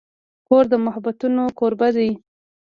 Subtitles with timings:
[0.47, 2.11] کور د محبتونو کوربه دی.